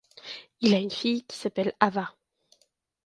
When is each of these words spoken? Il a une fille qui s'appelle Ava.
Il 0.61 0.73
a 0.73 0.79
une 0.79 0.89
fille 0.89 1.25
qui 1.27 1.37
s'appelle 1.37 1.73
Ava. 1.79 2.15